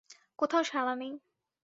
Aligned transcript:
কোথাও 0.39 0.63
সাড়া 0.63 0.93
নেই। 0.95 1.13